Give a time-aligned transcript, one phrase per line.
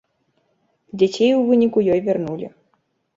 [1.01, 2.47] Дзяцей у выніку ёй вярнулі.